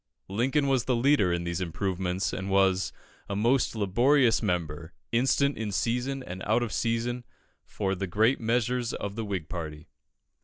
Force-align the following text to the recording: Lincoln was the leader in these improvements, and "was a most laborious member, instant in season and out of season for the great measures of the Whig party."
Lincoln 0.29 0.65
was 0.65 0.85
the 0.85 0.95
leader 0.95 1.31
in 1.31 1.43
these 1.43 1.61
improvements, 1.61 2.33
and 2.33 2.49
"was 2.49 2.91
a 3.29 3.35
most 3.35 3.75
laborious 3.75 4.41
member, 4.41 4.95
instant 5.11 5.59
in 5.59 5.71
season 5.71 6.23
and 6.23 6.41
out 6.47 6.63
of 6.63 6.73
season 6.73 7.23
for 7.67 7.93
the 7.93 8.07
great 8.07 8.39
measures 8.39 8.93
of 8.93 9.13
the 9.13 9.23
Whig 9.23 9.47
party." 9.47 9.89